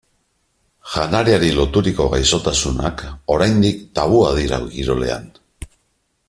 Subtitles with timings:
[0.93, 3.05] Janariari loturiko gaixotasunak
[3.35, 5.31] oraindik tabua dira kirolean.